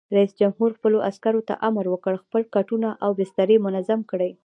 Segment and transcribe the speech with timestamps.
[0.17, 4.31] رئیس جمهور خپلو عسکرو ته امر وکړ؛ خپل کټونه او بسترې منظم کړئ!